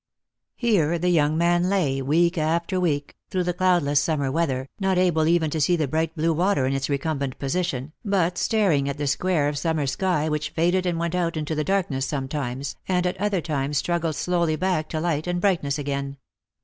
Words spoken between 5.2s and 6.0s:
even to see the